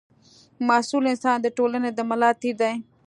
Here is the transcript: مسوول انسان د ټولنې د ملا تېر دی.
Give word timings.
مسوول 0.67 1.05
انسان 1.11 1.37
د 1.41 1.47
ټولنې 1.57 1.89
د 1.93 1.99
ملا 2.09 2.29
تېر 2.41 2.55
دی. 2.61 2.73